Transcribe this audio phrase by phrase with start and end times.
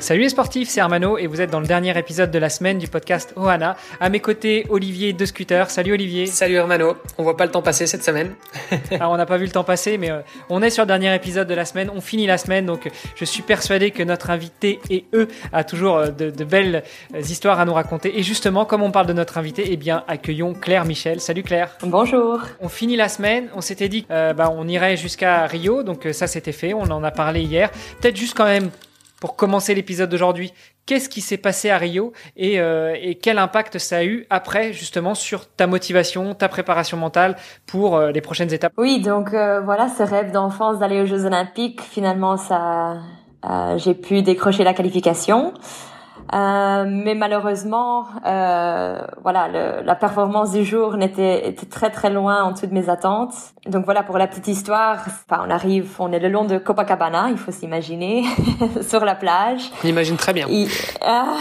[0.00, 2.78] Salut les sportifs, c'est Armano et vous êtes dans le dernier épisode de la semaine
[2.78, 3.76] du podcast Ohana.
[4.00, 5.68] À mes côtés, Olivier de Scooter.
[5.70, 6.24] Salut Olivier.
[6.24, 6.96] Salut Hermano.
[7.18, 8.34] On voit pas le temps passer cette semaine.
[8.92, 11.14] Alors on n'a pas vu le temps passer, mais euh, on est sur le dernier
[11.14, 11.90] épisode de la semaine.
[11.94, 15.64] On finit la semaine, donc euh, je suis persuadé que notre invité et eux a
[15.64, 16.82] toujours euh, de, de belles
[17.14, 18.18] histoires à nous raconter.
[18.18, 21.20] Et justement, comme on parle de notre invité, eh bien accueillons Claire Michel.
[21.20, 21.76] Salut Claire.
[21.82, 22.40] Bonjour.
[22.60, 23.48] On finit la semaine.
[23.54, 26.72] On s'était dit, euh, bah, on irait jusqu'à Rio, donc ça c'était fait.
[26.72, 27.70] On en a parlé hier.
[28.00, 28.70] Peut-être juste quand même
[29.20, 30.52] pour commencer l'épisode d'aujourd'hui,
[30.86, 34.72] qu'est-ce qui s'est passé à Rio et, euh, et, quel impact ça a eu après
[34.72, 38.72] justement sur ta motivation, ta préparation mentale pour euh, les prochaines étapes?
[38.78, 42.96] Oui, donc euh, voilà, ce rêve d'enfance d'aller aux Jeux Olympiques, finalement ça,
[43.48, 45.54] euh, j'ai pu décrocher la qualification.
[46.32, 52.44] Euh, mais malheureusement, euh, voilà, le, la performance du jour n'était était très très loin
[52.44, 53.34] en dessous de mes attentes.
[53.66, 57.28] Donc voilà, pour la petite histoire, enfin, on arrive, on est le long de Copacabana,
[57.30, 58.24] il faut s'imaginer,
[58.82, 59.70] sur la plage.
[59.84, 60.46] On imagine très bien.
[60.48, 60.66] Et,
[61.04, 61.34] ah...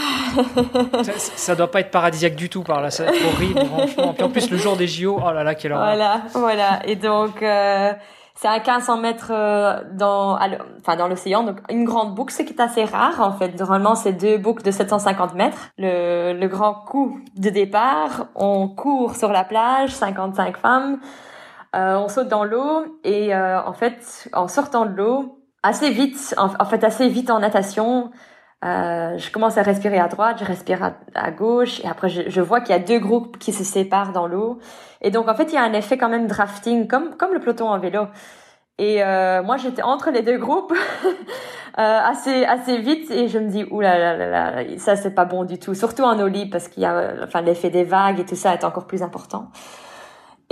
[1.03, 4.13] ça, ça, doit pas être paradisiaque du tout par là, c'est horrible, franchement.
[4.13, 5.85] Puis en plus, le jour des JO, oh là là, quelle horreur.
[5.85, 6.79] Voilà, voilà.
[6.85, 7.93] Et donc, euh,
[8.41, 10.39] c'est à 1500 mètres euh, dans,
[10.79, 13.59] enfin dans l'océan, donc une grande boucle, ce qui est assez rare en fait.
[13.59, 15.57] Normalement, c'est deux boucles de 750 mètres.
[15.77, 20.99] Le, le grand coup de départ, on court sur la plage, 55 femmes,
[21.75, 26.33] euh, on saute dans l'eau et euh, en fait, en sortant de l'eau, assez vite,
[26.37, 28.09] en, en, fait assez vite en natation,
[28.65, 32.41] euh, je commence à respirer à droite, je respire à, gauche, et après je, je
[32.41, 34.59] vois qu'il y a deux groupes qui se séparent dans l'eau.
[35.01, 37.39] Et donc en fait, il y a un effet quand même drafting, comme comme le
[37.39, 38.07] peloton en vélo.
[38.77, 40.73] Et euh, moi, j'étais entre les deux groupes
[41.05, 41.11] euh,
[41.77, 43.81] assez assez vite, et je me dis ouh
[44.77, 47.69] ça c'est pas bon du tout, surtout en eau parce qu'il y a enfin l'effet
[47.69, 49.51] des vagues et tout ça est encore plus important.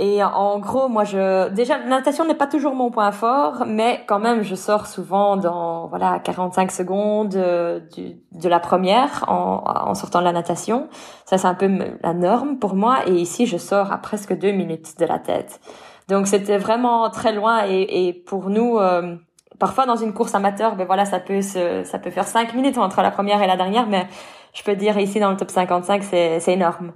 [0.00, 4.04] Et en gros, moi, je déjà la natation n'est pas toujours mon point fort, mais
[4.06, 9.64] quand même, je sors souvent dans voilà 45 secondes euh, du, de la première en,
[9.66, 10.88] en sortant de la natation.
[11.24, 11.68] Ça, c'est un peu
[12.02, 12.98] la norme pour moi.
[13.08, 15.60] Et ici, je sors à presque deux minutes de la tête.
[16.08, 17.64] Donc, c'était vraiment très loin.
[17.66, 19.16] Et, et pour nous, euh,
[19.58, 22.78] parfois dans une course amateur, ben voilà, ça peut se, ça peut faire cinq minutes
[22.78, 24.06] entre la première et la dernière, mais
[24.54, 26.92] je peux dire ici dans le top 55, c'est énorme.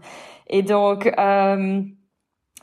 [0.48, 1.82] Et donc euh,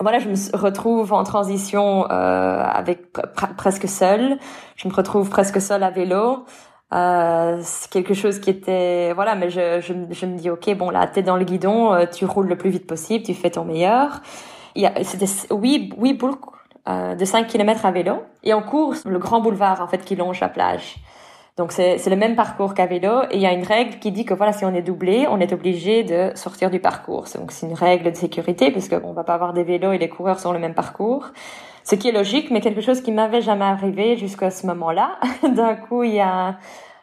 [0.02, 4.38] voilà, je me retrouve en transition euh, avec pr presque seule.
[4.76, 6.46] Je me retrouve presque seule à vélo.
[6.92, 10.90] Euh, c'est quelque chose qui était voilà, mais je, je, je me dis ok, bon
[10.90, 13.64] là, t'es dans le guidon, euh, tu roules le plus vite possible, tu fais ton
[13.64, 14.22] meilleur.
[14.76, 16.50] Il y a c'était huit huit boucles
[16.88, 20.16] euh, de 5 km à vélo et on court le grand boulevard en fait qui
[20.16, 20.96] longe la plage.
[21.60, 24.24] Donc c'est le même parcours qu'à vélo et il y a une règle qui dit
[24.24, 27.26] que voilà si on est doublé, on est obligé de sortir du parcours.
[27.38, 30.08] Donc c'est une règle de sécurité puisque on va pas avoir des vélos et les
[30.08, 31.26] coureurs sur le même parcours.
[31.84, 35.20] Ce qui est logique, mais quelque chose qui m'avait jamais arrivé jusqu'à ce moment-là.
[35.44, 36.58] D'un coup, il y a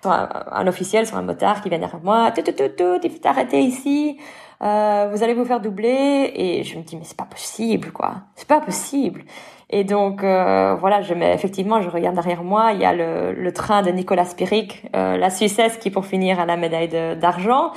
[0.04, 2.30] un, un, officiel sur un motard qui vient derrière moi.
[2.30, 4.16] Tout, tout, tout, tout, il faut t'arrêter ici.
[4.62, 6.32] Euh, vous allez vous faire doubler.
[6.34, 8.14] Et je me dis mais c'est pas possible quoi.
[8.34, 9.24] C'est pas possible.
[9.68, 13.32] Et donc euh, voilà, je mets effectivement, je regarde derrière moi, il y a le,
[13.32, 17.72] le train de Nicolas Spirik, euh, la Suissesse qui pour finir a la médaille d'argent,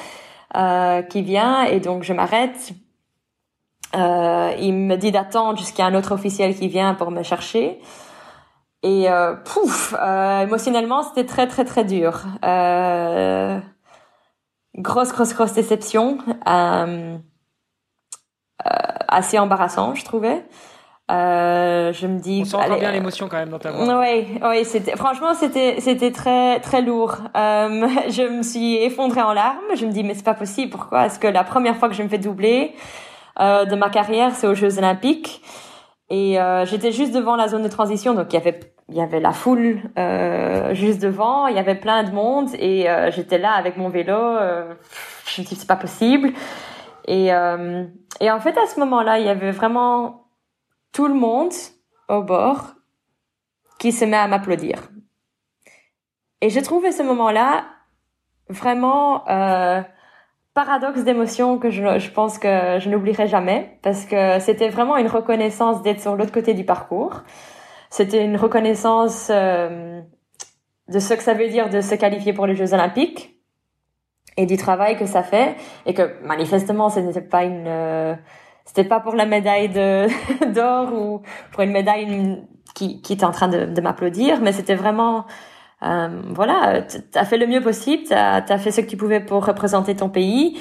[0.56, 2.72] euh, qui vient et donc je m'arrête.
[3.96, 7.80] Euh, il me dit d'attendre jusqu'à un autre officiel qui vient pour me chercher.
[8.84, 9.94] Et euh, pouf,
[10.44, 12.24] émotionnellement c'était très très très dur.
[14.80, 16.18] Grosse grosse grosse déception,
[19.08, 20.44] assez embarrassant je trouvais.
[21.10, 22.42] Euh, je me dis.
[22.44, 24.00] On sent allez, bien l'émotion quand même dans ta voix.
[24.00, 27.16] Oui, oui, c'était franchement c'était c'était très très lourd.
[27.36, 29.58] Euh, je me suis effondrée en larmes.
[29.76, 30.72] Je me dis mais c'est pas possible.
[30.72, 31.08] Pourquoi?
[31.08, 32.76] Est-ce que la première fois que je me fais doubler
[33.40, 35.42] euh, de ma carrière, c'est aux Jeux Olympiques?
[36.12, 38.60] Et euh, j'étais juste devant la zone de transition, donc il y avait
[38.90, 42.90] il y avait la foule euh, juste devant, il y avait plein de monde et
[42.90, 44.16] euh, j'étais là avec mon vélo.
[45.26, 46.32] je me dis c'est pas possible.
[47.06, 50.28] Et et en fait à ce moment-là, il y avait vraiment
[50.92, 51.54] tout le monde
[52.08, 52.76] au bord
[53.80, 54.90] qui se met à m'applaudir.
[56.42, 57.66] Et j'ai trouvé ce moment-là
[58.50, 59.82] vraiment euh,
[60.54, 65.08] paradoxe d'émotion que je, je, pense que je n'oublierai jamais parce que c'était vraiment une
[65.08, 67.24] reconnaissance d'être sur l'autre côté du parcours.
[67.90, 70.02] C'était une reconnaissance euh,
[70.90, 73.36] de ce que ça veut dire de se qualifier pour les Jeux Olympiques.
[74.38, 75.56] et du travail que ça fait
[75.86, 78.16] et que manifestement ce n'était pas une euh,
[78.64, 79.70] c'était pas pour la médaille
[80.56, 81.22] d'or ou
[81.52, 82.42] pour une médaille
[82.76, 85.26] qui qui était en train de, de m'applaudir mais c'était vraiment
[85.84, 89.46] euh, voilà t'as fait le mieux possible t'as as fait ce que tu pouvais pour
[89.46, 90.60] représenter ton pays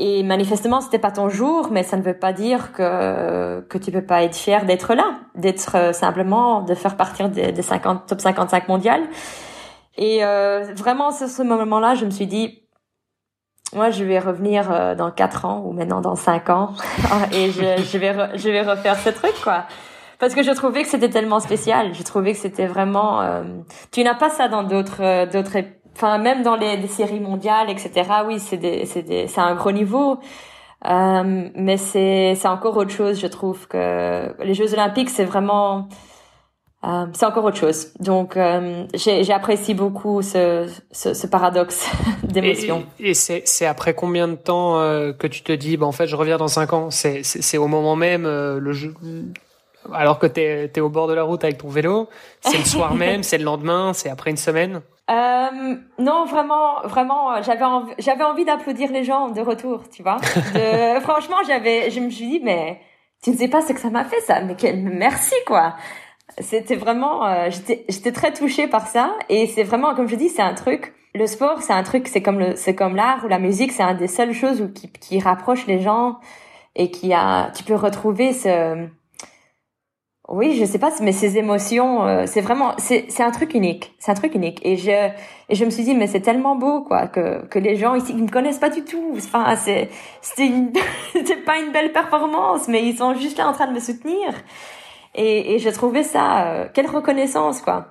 [0.00, 3.90] et manifestement c'était pas ton jour mais ça ne veut pas dire que que tu
[3.90, 8.06] peux pas être fier d'être là d'être euh, simplement de faire partir des, des 50
[8.06, 9.02] top 55 mondiales
[9.98, 12.62] et euh, vraiment, à ce moment-là, je me suis dit,
[13.74, 16.72] moi, je vais revenir euh, dans quatre ans ou maintenant dans cinq ans
[17.32, 19.64] et je, je vais je vais refaire ce truc, quoi.
[20.18, 21.94] Parce que je trouvais que c'était tellement spécial.
[21.94, 23.20] Je trouvais que c'était vraiment.
[23.22, 23.42] Euh,
[23.92, 25.58] tu n'as pas ça dans d'autres euh, d'autres.
[25.98, 27.90] Enfin, même dans les, séries mondiales, etc.
[28.24, 30.20] Oui, c'est des, c'est des, c'est un gros niveau.
[30.88, 33.18] Euh, mais c'est c'est encore autre chose.
[33.20, 35.88] Je trouve que les Jeux Olympiques, c'est vraiment
[36.84, 37.92] euh, c'est encore autre chose.
[37.98, 41.90] Donc, euh, j'ai apprécié beaucoup ce, ce, ce paradoxe
[42.22, 42.86] d'émotion.
[43.00, 46.06] Et, et c'est après combien de temps euh, que tu te dis, bah, en fait,
[46.06, 48.94] je reviens dans cinq ans C'est au moment même, euh, le jeu,
[49.92, 52.08] alors que tu es, es, au bord de la route avec ton vélo
[52.42, 54.80] C'est le soir même C'est le lendemain C'est après une semaine?
[55.08, 60.16] Non, vraiment, vraiment, j'avais envie, j'avais envie d'applaudir les gens de retour, tu vois.
[60.54, 62.80] De, franchement, j'avais, je me suis dit, mais
[63.22, 64.40] tu ne sais pas ce que ça m'a fait, ça.
[64.42, 65.74] Mais quel merci, quoi
[66.40, 69.16] c'était vraiment, euh, j'étais, j'étais très touchée par ça.
[69.28, 70.94] Et c'est vraiment, comme je dis, c'est un truc.
[71.14, 73.82] Le sport, c'est un truc, c'est comme le, c'est comme l'art ou la musique, c'est
[73.82, 76.18] un des seules choses où, qui, qui rapproche les gens
[76.76, 78.86] et qui a, tu peux retrouver ce,
[80.28, 83.94] oui, je sais pas, mais ces émotions, euh, c'est vraiment, c'est, c'est un truc unique,
[83.98, 84.60] c'est un truc unique.
[84.62, 87.76] Et je, et je me suis dit, mais c'est tellement beau, quoi, que, que les
[87.76, 89.14] gens ici, ils me connaissent pas du tout.
[89.16, 89.88] Enfin, c'est,
[90.20, 94.34] c'était pas une belle performance, mais ils sont juste là en train de me soutenir.
[95.14, 97.86] Et, et j'ai trouvé ça, euh, quelle reconnaissance, quoi.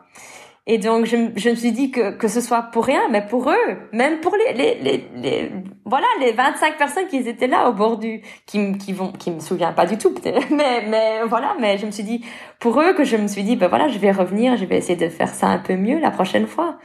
[0.68, 3.50] Et donc, je, je, me suis dit que, que ce soit pour rien, mais pour
[3.50, 5.52] eux, même pour les, les, les, les
[5.88, 9.40] voilà, les 25 personnes qui étaient là au bord du, qui, qui vont, qui me
[9.40, 10.14] souviennent pas du tout,
[10.52, 12.26] mais, mais voilà, mais je me suis dit,
[12.60, 14.98] pour eux, que je me suis dit, ben voilà, je vais revenir, je vais essayer
[14.98, 16.78] de faire ça un peu mieux la prochaine fois.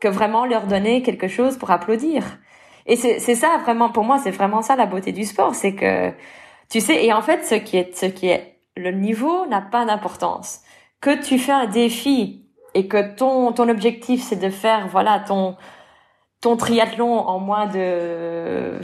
[0.00, 2.38] Que vraiment leur donner quelque chose pour applaudir.
[2.84, 5.74] Et c'est, c'est ça, vraiment, pour moi, c'est vraiment ça la beauté du sport, c'est
[5.74, 6.12] que,
[6.68, 9.84] tu sais, et en fait, ce qui est, ce qui est le niveau n'a pas
[9.84, 10.60] d'importance.
[11.00, 15.56] Que tu fais un défi et que ton ton objectif c'est de faire voilà ton
[16.40, 18.78] ton triathlon en moins de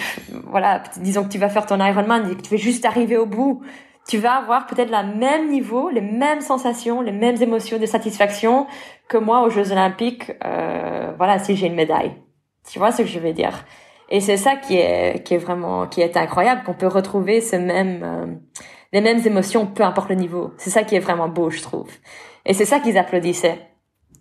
[0.49, 3.27] voilà disons que tu vas faire ton Ironman et que tu veux juste arriver au
[3.27, 3.63] bout
[4.09, 8.67] tu vas avoir peut-être le même niveau les mêmes sensations les mêmes émotions de satisfaction
[9.09, 12.17] que moi aux Jeux Olympiques euh, voilà si j'ai une médaille
[12.71, 13.65] tu vois ce que je veux dire?
[14.09, 17.57] Et c'est ça qui est qui est vraiment qui est incroyable qu'on peut retrouver ce
[17.57, 18.27] même euh,
[18.93, 20.53] les mêmes émotions, peu importe le niveau.
[20.59, 21.91] C'est ça qui est vraiment beau, je trouve.
[22.45, 23.72] Et c'est ça qu'ils applaudissaient.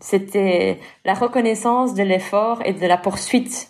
[0.02, 3.70] C'était la reconnaissance de l'effort et de la poursuite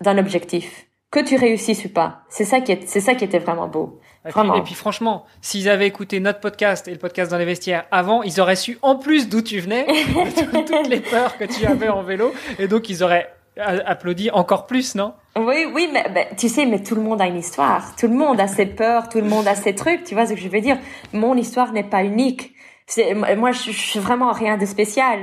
[0.00, 0.86] d'un objectif.
[1.10, 2.22] Que tu réussisses ou pas.
[2.28, 4.00] C'est ça qui est, c'est ça qui était vraiment beau.
[4.26, 7.44] Et puis, et puis franchement, s'ils avaient écouté notre podcast et le podcast dans les
[7.44, 9.86] vestiaires avant, ils auraient su en plus d'où tu venais,
[10.66, 14.94] toutes les peurs que tu avais en vélo, et donc ils auraient applaudi encore plus,
[14.94, 15.14] non?
[15.36, 17.94] Oui, oui, mais, tu sais, mais tout le monde a une histoire.
[17.96, 20.04] Tout le monde a ses peurs, tout le monde a ses trucs.
[20.04, 20.78] Tu vois ce que je veux dire?
[21.12, 22.53] Mon histoire n'est pas unique.
[22.86, 25.20] C'est moi, je, suis vraiment rien de spécial.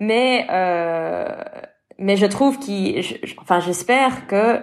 [0.00, 1.26] Mais euh,
[1.98, 3.04] mais je trouve qu'il,
[3.38, 4.60] enfin, j'espère que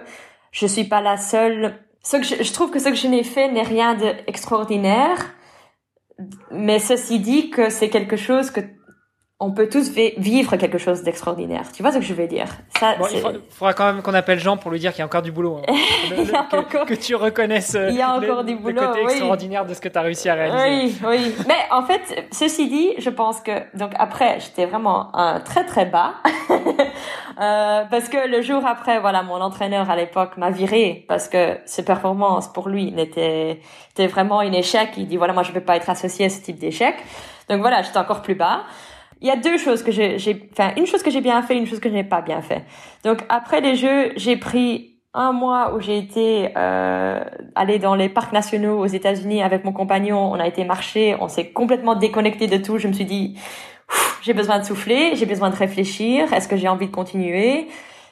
[0.52, 1.78] je suis pas la seule.
[2.02, 5.34] Ce que je, je trouve que ce que je n'ai fait n'est rien d'extraordinaire.
[6.50, 8.60] Mais ceci dit que c'est quelque chose que
[9.42, 11.64] on peut tous vivre quelque chose d'extraordinaire.
[11.72, 12.46] Tu vois ce que je veux dire?
[12.78, 15.22] Ça, Il faudra quand même qu'on appelle Jean pour lui dire qu'il y a encore
[15.22, 15.62] du boulot.
[15.66, 15.72] Hein.
[16.86, 19.88] que, tu reconnaisses il y a encore du boulot, le côté extraordinaire de ce que
[19.88, 20.98] tu as réussi à réaliser.
[21.02, 21.34] Oui, oui.
[21.48, 25.86] Mais en fait, ceci dit, je pense que donc après, j'étais vraiment un très très
[25.86, 26.16] bas
[26.50, 31.56] euh, parce que le jour après, voilà, mon entraîneur à l'époque m'a viré parce que
[31.64, 33.58] ses performances pour lui n'étaient
[33.96, 34.90] vraiment un échec.
[34.98, 36.94] Il dit voilà, moi je vais pas être associé à ce type d'échec.
[37.48, 38.64] Donc voilà, j'étais encore plus bas
[39.20, 40.16] il y a deux choses que j'ai,
[40.52, 42.64] enfin, une chose que j'ai bien fait, une chose que je n'ai pas bien fait.
[43.04, 47.22] Donc, après les Jeux, j'ai pris un mois où j'ai été euh,
[47.54, 50.30] aller dans les parcs nationaux aux États-Unis avec mon compagnon.
[50.32, 52.78] On a été marcher, on s'est complètement déconnecté de tout.
[52.78, 53.36] Je me suis dit,
[54.22, 56.32] j'ai besoin de souffler, j'ai besoin de réfléchir.
[56.32, 57.66] Est-ce que j'ai envie de continuer?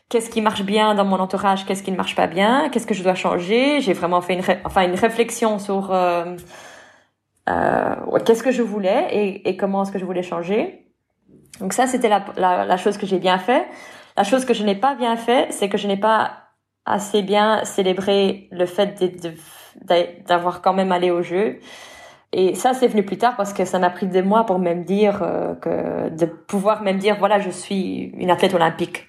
[0.08, 1.66] Qu'est-ce qui marche bien dans mon entourage?
[1.66, 2.68] Qu'est-ce qui ne marche pas bien?
[2.70, 3.80] Qu'est-ce que je dois changer?
[3.80, 6.34] J'ai vraiment fait une, enfin une réflexion sur euh,
[7.48, 7.94] euh,
[8.26, 10.87] qu'est-ce que je voulais et, et comment est-ce que je voulais changer.
[11.60, 13.66] Donc ça, c'était la, la, la, chose que j'ai bien fait.
[14.16, 16.48] La chose que je n'ai pas bien fait, c'est que je n'ai pas
[16.88, 19.02] assez bien célébré le fait
[20.26, 21.58] d'avoir quand même allé au jeu.
[22.32, 24.84] Et ça, c'est venu plus tard parce que ça m'a pris des mois pour même
[24.84, 29.06] dire euh, que de pouvoir même dire voilà, je suis une athlète olympique.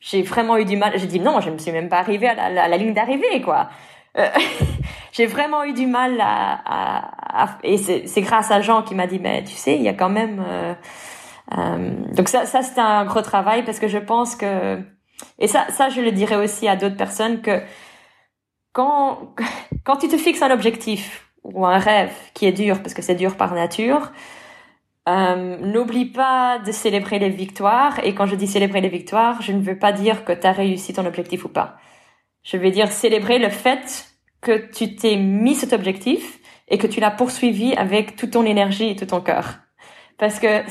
[0.00, 0.92] j'ai vraiment eu du mal.
[0.96, 3.68] J'ai dit non, je ne suis même pas arrivée à la, ligne d'arrivée, quoi.
[4.16, 4.28] Euh,
[5.12, 9.06] j'ai vraiment eu du mal à, à, à et c'est grâce à Jean qui m'a
[9.06, 10.72] dit mais tu sais il y a quand même euh,
[11.50, 14.80] donc ça ça c'était un gros travail parce que je pense que
[15.38, 17.62] et ça ça je le dirais aussi à d'autres personnes que
[18.72, 19.34] quand
[19.84, 23.14] quand tu te fixes un objectif ou un rêve qui est dur parce que c'est
[23.14, 24.10] dur par nature
[25.08, 28.00] euh, n'oublie pas de célébrer les victoires.
[28.04, 30.52] Et quand je dis célébrer les victoires, je ne veux pas dire que tu as
[30.52, 31.76] réussi ton objectif ou pas.
[32.42, 34.08] Je veux dire célébrer le fait
[34.40, 38.90] que tu t'es mis cet objectif et que tu l'as poursuivi avec toute ton énergie
[38.90, 39.58] et tout ton cœur.
[40.18, 40.62] Parce que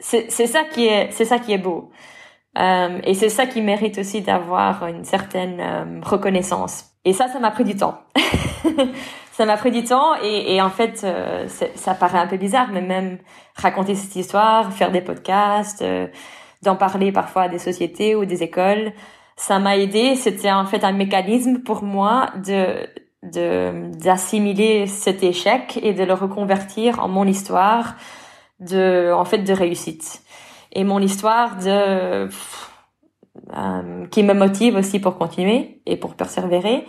[0.00, 1.90] c'est ça qui est, c'est ça qui est beau.
[2.58, 6.86] Euh, et c'est ça qui mérite aussi d'avoir une certaine euh, reconnaissance.
[7.04, 7.98] Et ça, ça m'a pris du temps.
[9.32, 12.68] ça m'a pris du temps et, et en fait, euh, ça paraît un peu bizarre,
[12.72, 13.18] mais même
[13.54, 16.08] raconter cette histoire, faire des podcasts, euh,
[16.62, 18.92] d'en parler parfois à des sociétés ou des écoles,
[19.36, 20.16] ça m'a aidé.
[20.16, 22.86] C'était en fait un mécanisme pour moi de
[23.24, 27.96] de d'assimiler cet échec et de le reconvertir en mon histoire
[28.60, 30.22] de en fait de réussite
[30.72, 32.28] et mon histoire de
[33.56, 36.84] euh, qui me motive aussi pour continuer et pour persévérer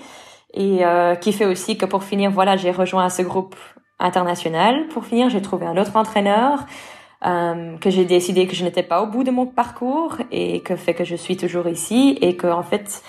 [0.53, 3.55] et euh, qui fait aussi que pour finir, voilà, j'ai rejoint ce groupe
[3.99, 4.87] international.
[4.87, 6.65] Pour finir, j'ai trouvé un autre entraîneur
[7.25, 10.75] euh, que j'ai décidé que je n'étais pas au bout de mon parcours et que
[10.75, 13.03] fait que je suis toujours ici et que en fait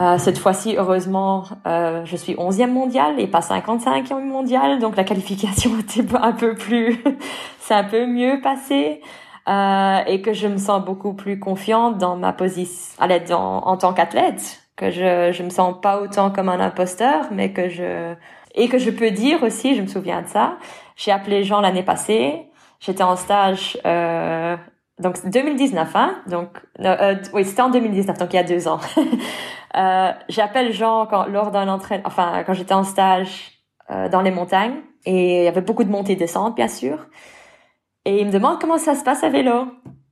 [0.00, 5.04] euh, cette fois-ci, heureusement, euh, je suis 11e mondiale et pas 55e mondiale, donc la
[5.04, 7.02] qualification était un peu plus,
[7.60, 9.00] c'est un peu mieux passé.
[9.48, 13.76] Euh, et que je me sens beaucoup plus confiante dans ma position, à l'aide en
[13.78, 18.14] tant qu'athlète, que je je me sens pas autant comme un imposteur, mais que je
[18.54, 20.58] et que je peux dire aussi, je me souviens de ça.
[20.96, 22.50] J'ai appelé Jean l'année passée.
[22.80, 24.56] J'étais en stage euh,
[25.00, 26.14] donc 2019, hein?
[26.26, 26.48] Donc
[26.80, 28.80] euh, oui, c'était en 2019, donc il y a deux ans.
[29.76, 34.30] euh, J'appelle Jean quand, lors d'un entraînement, enfin quand j'étais en stage euh, dans les
[34.30, 37.06] montagnes et il y avait beaucoup de montées et descentes bien sûr.
[38.04, 39.66] Et il me demande comment ça se passe à vélo?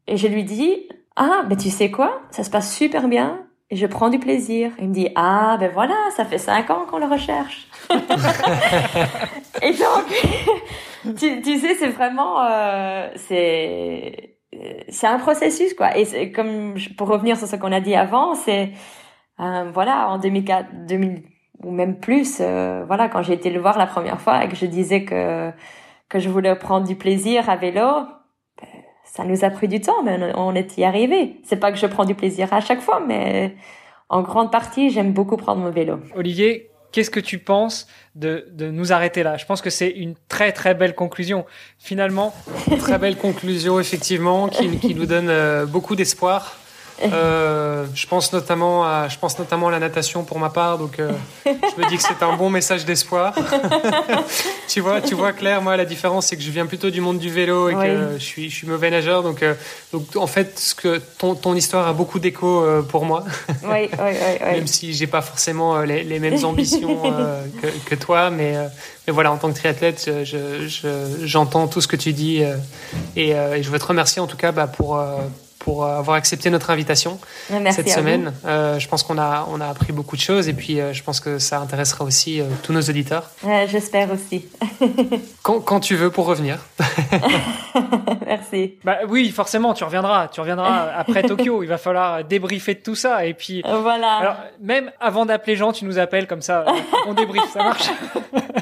[0.07, 3.76] Et je lui dis ah ben tu sais quoi, ça se passe super bien et
[3.76, 4.73] je prends du plaisir.
[4.78, 7.68] Il me dit ah ben voilà, ça fait cinq ans qu'on le recherche.
[9.62, 14.38] et donc tu, tu sais c'est vraiment euh, c'est
[14.88, 15.97] c'est un processus quoi.
[15.97, 18.73] Et comme pour revenir sur ce qu'on a dit avant, c'est
[19.40, 21.23] euh, voilà en 2004, 2000
[21.64, 24.57] ou même plus, euh, voilà quand j'ai été le voir la première fois et que
[24.57, 25.50] je disais que
[26.09, 28.07] que je voulais prendre du plaisir à vélo,
[29.05, 31.40] ça nous a pris du temps, mais on est y arrivé.
[31.45, 33.55] C'est pas que je prends du plaisir à chaque fois, mais
[34.09, 35.99] en grande partie, j'aime beaucoup prendre mon vélo.
[36.14, 39.37] Olivier, qu'est-ce que tu penses de, de nous arrêter là?
[39.37, 41.45] Je pense que c'est une très très belle conclusion.
[41.78, 42.35] Finalement,
[42.78, 46.59] très belle conclusion effectivement, qui, nous donne euh, beaucoup d'espoir.
[47.02, 50.99] Euh, je pense notamment à, je pense notamment à la natation pour ma part, donc
[50.99, 51.12] euh,
[51.47, 53.35] je me dis que c'est un bon message d'espoir.
[54.69, 57.19] tu vois, tu vois Claire, moi la différence c'est que je viens plutôt du monde
[57.19, 59.55] du vélo et que je suis, je suis mauvais nageur, donc euh,
[59.93, 63.25] donc en fait ce que ton, ton histoire a beaucoup d'écho pour moi.
[63.64, 67.02] oui, oui, oui, Même si j'ai pas forcément les, les mêmes ambitions
[67.62, 68.55] que, que, toi, mais
[69.07, 70.11] mais voilà, en tant que triathlète,
[71.25, 72.43] j'entends je, je, tout ce que tu dis
[73.17, 75.00] et, et, je veux te remercier en tout cas bah, pour
[75.69, 77.19] pour euh, avoir accepté notre invitation
[77.71, 78.33] cette semaine.
[78.47, 81.03] Euh, je pense qu'on a, on a appris beaucoup de choses et puis euh, je
[81.03, 83.31] pense que ça intéressera aussi tous nos auditeurs.
[83.67, 84.49] J'espère aussi.
[85.43, 86.59] quand, quand, tu veux pour revenir.
[88.27, 88.77] Merci.
[88.83, 90.29] Bah oui, forcément, tu reviendras.
[90.29, 91.63] Tu reviendras après Tokyo.
[91.63, 93.63] Il va falloir débriefer de tout ça et puis.
[93.63, 94.13] Voilà.
[94.13, 96.65] Alors même avant d'appeler Jean, tu nous appelles comme ça,
[97.07, 97.91] on débriefe, ça marche.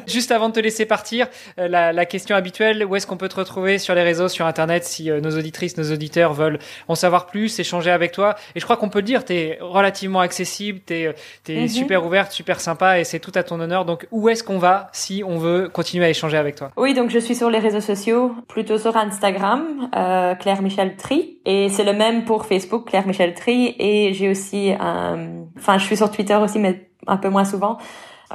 [0.09, 3.37] Juste avant de te laisser partir, la, la question habituelle, où est-ce qu'on peut te
[3.37, 6.59] retrouver sur les réseaux, sur Internet, si nos auditrices, nos auditeurs veulent
[6.89, 8.35] en savoir plus, échanger avec toi.
[8.55, 11.15] Et je crois qu'on peut le dire, tu es relativement accessible, tu es,
[11.49, 13.85] es super ouverte, super sympa et c'est tout à ton honneur.
[13.85, 16.71] Donc où est-ce qu'on va si on veut continuer à échanger avec toi?
[16.76, 21.38] Oui, donc je suis sur les réseaux sociaux, plutôt sur Instagram, euh, Claire Michel Tri.
[21.45, 23.76] Et c'est le même pour Facebook, Claire Michel Tri.
[23.79, 27.79] Et j'ai aussi, enfin je suis sur Twitter aussi, mais un peu moins souvent,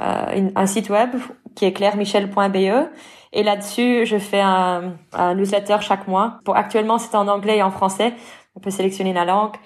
[0.00, 1.10] euh, un site web
[1.54, 2.88] qui est clairemichel.be
[3.34, 6.40] et là-dessus, je fais un, un, newsletter chaque mois.
[6.44, 8.12] Pour actuellement, c'est en anglais et en français.
[8.54, 9.56] On peut sélectionner la langue.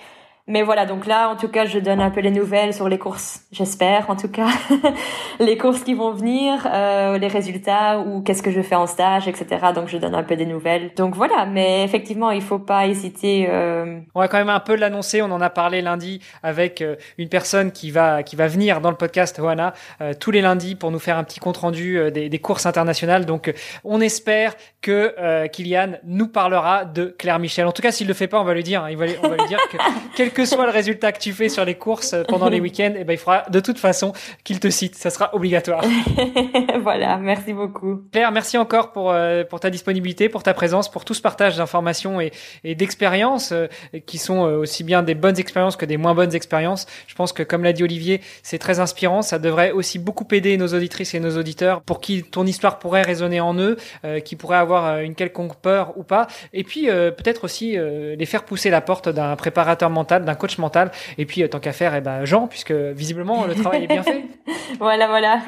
[0.48, 2.98] Mais voilà, donc là, en tout cas, je donne un peu les nouvelles sur les
[2.98, 4.48] courses, j'espère, en tout cas,
[5.40, 9.26] les courses qui vont venir, euh, les résultats ou qu'est-ce que je fais en stage,
[9.26, 9.46] etc.
[9.74, 10.92] Donc, je donne un peu des nouvelles.
[10.96, 13.48] Donc voilà, mais effectivement, il faut pas hésiter.
[13.50, 13.98] Euh...
[14.14, 15.20] On va quand même un peu l'annoncer.
[15.20, 18.90] On en a parlé lundi avec euh, une personne qui va qui va venir dans
[18.90, 22.10] le podcast Johanna euh, tous les lundis pour nous faire un petit compte rendu euh,
[22.10, 23.26] des, des, courses internationales.
[23.26, 23.52] Donc,
[23.84, 27.66] on espère que Kylian nous parlera de Claire Michel.
[27.66, 28.84] En tout cas, s'il le fait pas, on va lui dire.
[28.84, 29.76] Hein, on va lui dire que
[30.36, 33.14] que soit le résultat que tu fais sur les courses pendant les week-ends, eh ben,
[33.14, 34.12] il faudra de toute façon
[34.44, 34.94] qu'il te cite.
[34.94, 35.82] Ça sera obligatoire.
[36.82, 38.02] voilà, merci beaucoup.
[38.12, 41.56] Claire, merci encore pour, euh, pour ta disponibilité, pour ta présence, pour tout ce partage
[41.56, 42.32] d'informations et,
[42.64, 43.66] et d'expériences euh,
[44.04, 46.84] qui sont euh, aussi bien des bonnes expériences que des moins bonnes expériences.
[47.06, 49.22] Je pense que, comme l'a dit Olivier, c'est très inspirant.
[49.22, 53.02] Ça devrait aussi beaucoup aider nos auditrices et nos auditeurs pour qui ton histoire pourrait
[53.02, 53.78] résonner en eux,
[54.24, 56.26] qui pourraient avoir une quelconque peur ou pas.
[56.52, 60.90] Et puis, peut-être aussi les faire pousser la porte d'un préparateur mental, d'un coach mental.
[61.16, 64.24] Et puis, tant qu'à faire, eh ben, Jean, puisque visiblement, le travail est bien fait.
[64.78, 65.40] voilà, voilà.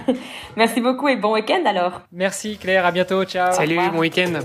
[0.57, 2.03] Merci beaucoup et bon week-end alors.
[2.13, 3.53] Merci Claire, à bientôt, ciao.
[3.53, 4.41] Salut, bon week-end.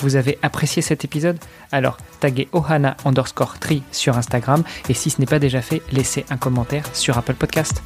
[0.00, 1.38] Vous avez apprécié cet épisode?
[1.72, 6.24] Alors taguez ohana underscore tri sur Instagram et si ce n'est pas déjà fait, laissez
[6.30, 7.82] un commentaire sur Apple Podcast.